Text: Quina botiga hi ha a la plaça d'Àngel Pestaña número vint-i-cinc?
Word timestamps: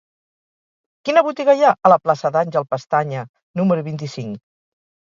Quina 1.09 1.23
botiga 1.27 1.55
hi 1.59 1.61
ha 1.69 1.75
a 1.89 1.93
la 1.95 1.99
plaça 2.07 2.33
d'Àngel 2.39 2.69
Pestaña 2.75 3.29
número 3.63 3.89
vint-i-cinc? 3.93 4.45